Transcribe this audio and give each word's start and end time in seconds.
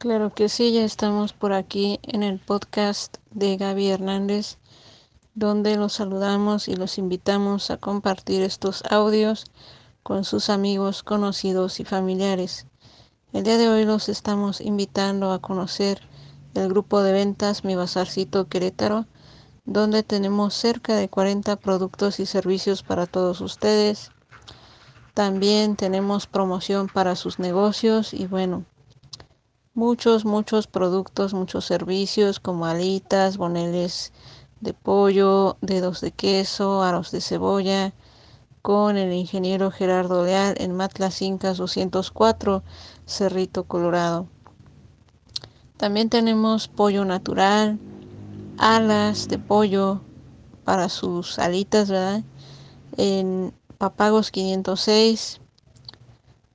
Claro 0.00 0.32
que 0.32 0.48
sí, 0.48 0.72
ya 0.72 0.82
estamos 0.82 1.34
por 1.34 1.52
aquí 1.52 2.00
en 2.02 2.22
el 2.22 2.38
podcast 2.38 3.18
de 3.32 3.58
Gaby 3.58 3.88
Hernández, 3.88 4.56
donde 5.34 5.76
los 5.76 5.92
saludamos 5.92 6.68
y 6.68 6.74
los 6.74 6.96
invitamos 6.96 7.70
a 7.70 7.76
compartir 7.76 8.40
estos 8.40 8.82
audios 8.88 9.44
con 10.02 10.24
sus 10.24 10.48
amigos, 10.48 11.02
conocidos 11.02 11.80
y 11.80 11.84
familiares. 11.84 12.66
El 13.34 13.44
día 13.44 13.58
de 13.58 13.68
hoy 13.68 13.84
los 13.84 14.08
estamos 14.08 14.62
invitando 14.62 15.32
a 15.32 15.38
conocer 15.38 16.00
el 16.54 16.70
grupo 16.70 17.02
de 17.02 17.12
ventas 17.12 17.62
Mi 17.62 17.74
Bazarcito 17.74 18.48
Querétaro, 18.48 19.04
donde 19.66 20.02
tenemos 20.02 20.54
cerca 20.54 20.96
de 20.96 21.10
40 21.10 21.56
productos 21.56 22.20
y 22.20 22.24
servicios 22.24 22.82
para 22.82 23.04
todos 23.04 23.42
ustedes. 23.42 24.12
También 25.12 25.76
tenemos 25.76 26.26
promoción 26.26 26.88
para 26.88 27.16
sus 27.16 27.38
negocios 27.38 28.14
y 28.14 28.26
bueno, 28.26 28.64
muchos, 29.80 30.26
muchos 30.26 30.66
productos, 30.66 31.32
muchos 31.32 31.64
servicios 31.64 32.38
como 32.38 32.66
alitas, 32.66 33.38
boneles 33.38 34.12
de 34.60 34.74
pollo, 34.74 35.56
dedos 35.62 36.02
de 36.02 36.12
queso, 36.12 36.82
aros 36.82 37.10
de 37.12 37.22
cebolla, 37.22 37.94
con 38.60 38.98
el 38.98 39.10
ingeniero 39.14 39.70
Gerardo 39.70 40.26
Leal 40.26 40.54
en 40.58 40.76
Matlas 40.76 41.22
Incas 41.22 41.56
204, 41.56 42.62
Cerrito 43.06 43.64
Colorado. 43.64 44.28
También 45.78 46.10
tenemos 46.10 46.68
pollo 46.68 47.06
natural, 47.06 47.78
alas 48.58 49.28
de 49.28 49.38
pollo 49.38 50.02
para 50.62 50.90
sus 50.90 51.38
alitas, 51.38 51.88
¿verdad? 51.88 52.22
En 52.98 53.54
Papagos 53.78 54.30
506 54.30 55.40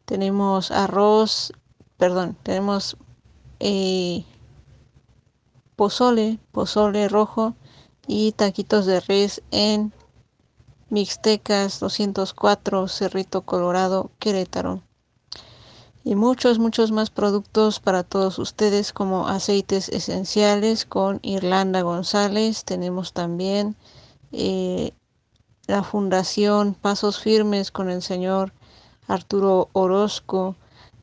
tenemos 0.06 0.70
arroz, 0.70 1.54
perdón, 1.98 2.38
tenemos 2.44 2.98
eh, 3.68 4.24
pozole, 5.76 6.38
pozole 6.52 7.10
rojo 7.10 7.56
y 8.06 8.32
taquitos 8.34 8.86
de 8.86 9.00
res 9.00 9.42
en 9.50 9.92
Mixtecas 10.90 11.80
204, 11.80 12.88
Cerrito 12.88 13.42
Colorado, 13.42 14.12
Querétaro. 14.20 14.84
Y 16.04 16.14
muchos, 16.14 16.60
muchos 16.60 16.92
más 16.92 17.10
productos 17.10 17.80
para 17.80 18.04
todos 18.04 18.38
ustedes 18.38 18.94
como 18.94 19.28
aceites 19.28 19.90
esenciales 19.90 20.86
con 20.86 21.20
Irlanda 21.24 21.82
González. 21.82 22.66
Tenemos 22.66 23.14
también 23.14 23.76
eh, 24.32 24.92
la 25.66 25.82
Fundación 25.82 26.76
Pasos 26.76 27.20
Firmes 27.20 27.72
con 27.72 27.90
el 27.90 28.04
señor 28.04 28.54
Arturo 29.08 29.70
Orozco 29.74 30.56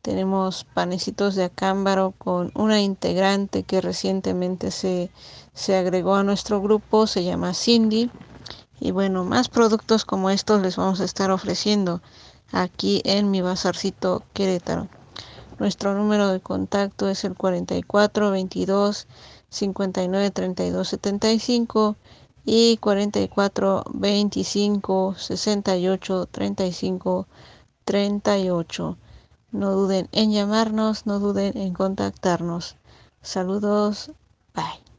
tenemos 0.02 0.64
panecitos 0.64 1.36
de 1.36 1.44
acámbaro 1.44 2.12
con 2.18 2.50
una 2.54 2.80
integrante 2.80 3.62
que 3.62 3.80
recientemente 3.80 4.72
se, 4.72 5.10
se 5.54 5.76
agregó 5.76 6.16
a 6.16 6.24
nuestro 6.24 6.60
grupo, 6.60 7.06
se 7.06 7.22
llama 7.22 7.54
Cindy. 7.54 8.10
Y 8.80 8.90
bueno, 8.90 9.22
más 9.22 9.48
productos 9.48 10.04
como 10.04 10.28
estos 10.28 10.60
les 10.60 10.76
vamos 10.76 11.00
a 11.00 11.04
estar 11.04 11.30
ofreciendo 11.30 12.02
aquí 12.50 13.00
en 13.04 13.30
mi 13.30 13.42
bazarcito 13.42 14.24
Querétaro. 14.32 14.88
Nuestro 15.60 15.94
número 15.94 16.28
de 16.28 16.40
contacto 16.40 17.08
es 17.08 17.22
el 17.22 17.36
44 17.36 18.32
22 18.32 19.06
59 19.50 20.30
32 20.32 20.88
75 20.88 21.96
y 22.44 22.76
44 22.78 23.84
25 23.94 25.14
68 25.16 26.26
35 26.26 27.26
38. 27.84 28.96
No 29.52 29.72
duden 29.72 30.08
en 30.12 30.32
llamarnos, 30.32 31.06
no 31.06 31.18
duden 31.18 31.56
en 31.56 31.74
contactarnos. 31.74 32.76
Saludos, 33.20 34.10
bye. 34.54 34.91